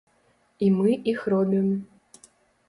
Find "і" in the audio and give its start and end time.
0.67-0.69